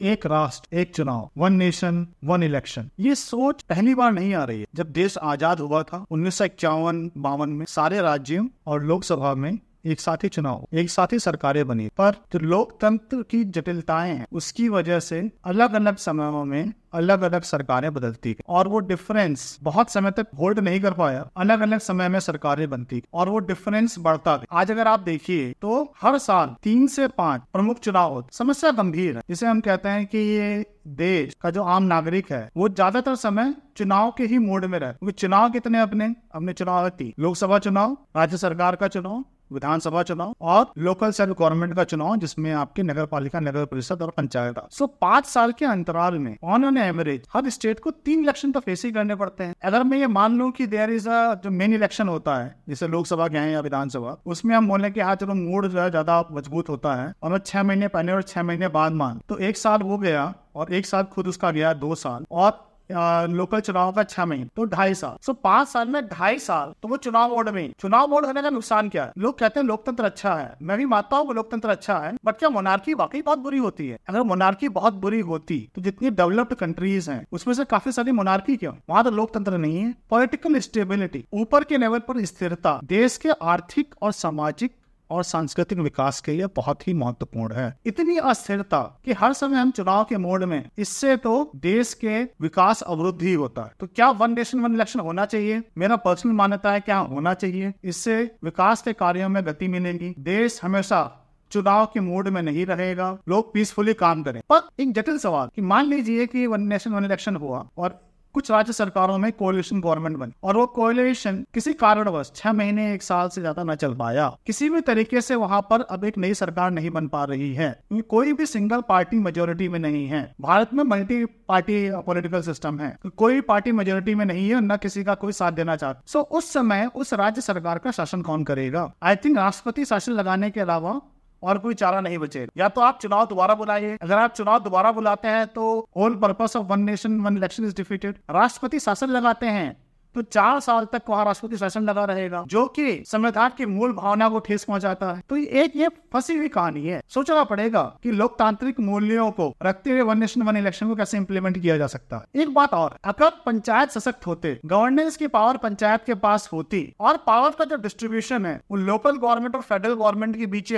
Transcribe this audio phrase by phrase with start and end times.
[0.00, 4.60] एक राष्ट्र, एक चुनाव वन नेशन वन इलेक्शन ये सोच पहली बार नहीं आ रही
[4.60, 9.34] है। जब देश आज़ाद हुआ था, उन्नीस सौ इक्यावन, बावन में सारे राज्यों और लोकसभा
[9.34, 14.12] में एक साथ ही चुनाव। एक साथ ही सरकारें बनी, पर जो लोकतंत्र की जटिलताएँ
[14.12, 19.58] हैं उसकी वजह से अलग अलग समयों में अलग अलग सरकारें बदलती और वो डिफरेंस
[19.62, 23.38] बहुत समय तक होल्ड नहीं कर पाया। अलग अलग समय में सरकारें बनती और वो
[23.40, 28.12] डिफरेंस बढ़ता गया। आज अगर आप देखिए तो हर साल तीन से पाँच प्रमुख चुनाव
[28.14, 32.32] होते समस्या गंभीर है, जिसे हम कहते हैं कि ये देश का जो आम नागरिक
[32.32, 36.14] है, वो ज़्यादातर समय चुनाव के ही मोड में रहे। क्योंकि चुनाव कितने अपने?
[36.34, 41.84] अपने चुनाव लोकसभा चुनाव, राज्य सरकार का चुनाव विधानसभा चुनाव और लोकल सेल्फ गवर्नमेंट का
[41.84, 46.36] चुनाव, जिसमें आपके नगर पालिका नगर परिषद और पंचायत। सो पाँच साल के अंतराल में
[46.44, 49.84] ऑन एन एवरेज हर स्टेट को तीन इलेक्शन तो फेस ही करने पड़ते हैं। अगर
[49.84, 53.38] मैं ये मान लू की देयर इज़ जो मेन इलेक्शन होता है, जैसे लोकसभा के
[53.38, 56.94] हैं या विधानसभा, उसमें हम बोले की हाँ चलो मूड जो है ज़्यादा मज़बूत होता
[56.96, 59.98] है और मैं छह महीने पहले और छह महीने बाद मान। तो एक साल हो
[59.98, 62.50] गया और एक साल खुद उसका गया दो साल और
[62.90, 66.88] लोकल चुनाव का छह महीने तो ढाई साल। सो पाँच साल में ढाई साल तो
[66.88, 69.12] वो चुनाव मोड में। चुनाव मोड होने का नुकसान क्या है?
[69.18, 72.48] लोग कहते हैं लोकतंत्र अच्छा है। मैं भी मानता हूँ लोकतंत्र अच्छा है बट क्या
[72.50, 73.98] मोनार्की वाकई बहुत बुरी होती है?
[74.08, 78.56] अगर मोनार्की बहुत बुरी होती तो जितनी डेवलप्ड कंट्रीज़ है, उसमें से काफ़ी सारी मोनार्की
[78.56, 78.74] क्यों?
[78.90, 83.94] वहाँ तो लोकतंत्र नहीं है। पॉलिटिकल स्टेबिलिटी ऊपर के लेवल पर स्थिरता, देश के आर्थिक
[84.02, 84.76] और सामाजिक
[85.14, 89.70] और सांस्कृतिक विकास के लिए बहुत ही महत्वपूर्ण है। इतनी अस्थिरता कि हर समय हम
[89.70, 94.10] चुनाव के मोड में, इससे तो देश के विकास अवरुद्ध ही होता है। तो क्या
[94.10, 95.62] वन नेशन वन इलेक्शन होना चाहिए?
[95.78, 100.60] मेरा पर्सनल मान्यता है क्या होना चाहिए। इससे विकास के कार्यों में गति मिलेगी। देश
[100.62, 101.02] हमेशा
[101.50, 105.62] चुनाव के मूड में नहीं रहेगा। लोग पीसफुली काम करें। पर एक जटिल सवाल कि
[105.62, 108.00] मान लीजिए कि वन नेशन वन इलेक्शन हुआ और
[108.34, 113.02] कुछ राज्य सरकारों में कोलिशन गवर्नमेंट बनी और वो कोलिशन किसी कारणवश छह महीने, एक
[113.02, 116.34] साल से ज़्यादा न चल पाया। किसी भी तरीके से वहाँ पर अब एक नई
[116.34, 117.70] सरकार नहीं बन पा रही है।
[118.04, 122.96] कोई भी सिंगल पार्टी मेजोरिटी में नहीं है। भारत में मल्टी पार्टी पॉलिटिकल सिस्टम है।
[123.16, 126.52] कोई पार्टी मेजोरिटी में नहीं है, न किसी का कोई साथ देना चाहता। सो उस
[126.52, 128.92] समय उस राज्य सरकार का शासन कौन करेगा?
[129.02, 131.00] आई थिंक राष्ट्रपति शासन लगाने के अलावा
[131.44, 134.92] और कोई चारा नहीं बचे। या तो आप चुनाव दोबारा बुलाइए। अगर आप चुनाव दोबारा
[134.92, 139.46] बुलाते हैं तो whole purpose of one nation one election is defeated राष्ट्रपति शासन लगाते
[139.48, 139.83] हैं।
[140.14, 144.28] तो चार साल तक वहाँ राष्ट्रपति शासन लगा रहेगा, जो कि संविधान की मूल भावना
[144.28, 148.80] को ठेस पहुंचाता है। तो एक ये फंसी हुई कहानी है। सोचना पड़ेगा कि लोकतांत्रिक
[148.80, 152.42] मूल्यों को रखते हुए वन नेशन, वन इलेक्शन को कैसे इम्प्लीमेंट किया जा सकता है।
[152.42, 157.16] एक बात और, अगर पंचायत सशक्त होते गवर्नेंस की पावर पंचायत के पास होती, और
[157.26, 160.72] पावर का जो डिस्ट्रीब्यूशन है, वो लोकल गवर्नमेंट और फेडरल गवर्नमेंट के बीच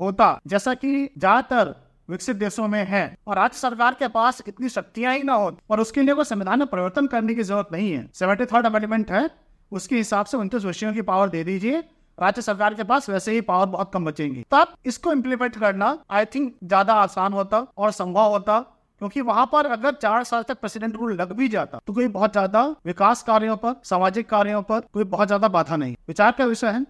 [0.00, 1.74] होता, जैसा की ज़्यादातर
[2.08, 5.80] विकसित देशों में है और राज्य सरकार के पास इतनी शक्तियाँ ही ना हो और
[5.80, 9.28] उसके लिए कोई संविधान में परिवर्तन करने की ज़रूरत नहीं है। सेवेंटी थर्ड अमेंडमेंट है।
[9.72, 11.82] उसके हिसाब से उनतीस विषयों की पावर दे दीजिए।
[12.18, 16.24] राज्य सरकार के पास वैसे ही पावर बहुत कम बचेंगी। तब इसको इम्प्लीमेंट करना आई
[16.24, 18.58] थिंक ज़्यादा आसान होता और संभव होता,
[19.00, 22.32] क्योंकि वहाँ पर अगर चार साल तक प्रेसिडेंट रूल लग भी जाता तो कोई बहुत
[22.32, 26.66] ज़्यादा विकास कार्यों पर, सामाजिक कार्यों पर कोई बहुत ज़्यादा बाधा नहीं। विचार का विषय
[26.68, 26.84] है।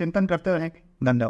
[0.00, 1.28] चिंतन करते रहेंगे। धन्यवाद।